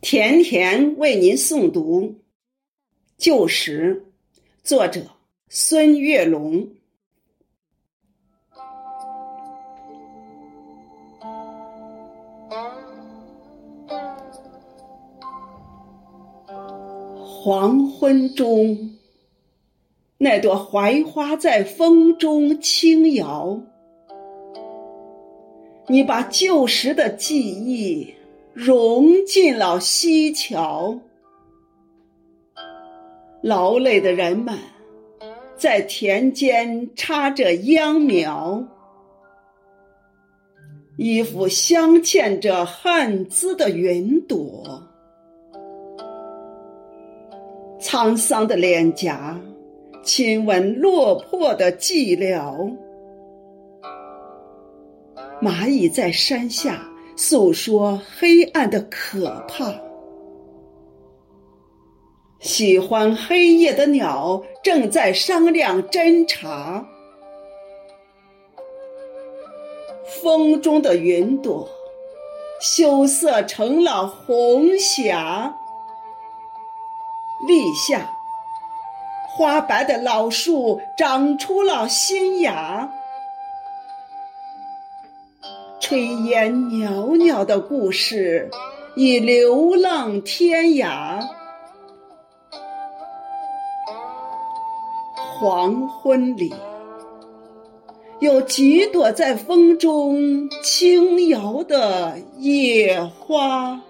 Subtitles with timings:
[0.00, 2.02] 甜甜为您诵读
[3.18, 4.06] 《旧时》，
[4.64, 5.02] 作者
[5.50, 6.68] 孙月龙。
[17.22, 18.96] 黄昏中，
[20.16, 23.60] 那朵槐花在风中轻摇，
[25.88, 28.14] 你把旧时的记忆。
[28.62, 31.00] 融进了溪桥，
[33.42, 34.54] 劳累的人们
[35.56, 38.62] 在田间插着秧苗，
[40.98, 44.62] 衣服镶嵌着汗渍的云朵，
[47.80, 49.40] 沧桑的脸颊
[50.02, 52.76] 亲吻落魄的寂寥，
[55.40, 56.89] 蚂蚁在山下。
[57.22, 59.74] 诉说黑暗的可怕。
[62.38, 66.88] 喜欢黑夜的鸟正在商量侦查。
[70.22, 71.68] 风中的云朵
[72.58, 75.54] 羞涩成了红霞。
[77.46, 78.10] 立夏，
[79.28, 82.90] 花白的老树长出了新芽。
[85.90, 88.48] 炊烟袅袅的故事
[88.94, 91.20] 已流浪天涯。
[95.16, 96.54] 黄昏里，
[98.20, 103.80] 有几朵在风中轻摇的野花。